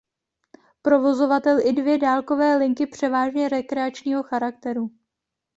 Provozoval 0.81 1.59
i 1.59 1.73
dvě 1.73 1.97
dálkové 1.97 2.55
linky 2.55 2.87
převážně 2.87 3.49
rekreačního 3.49 4.23
charakteru. 4.23 4.91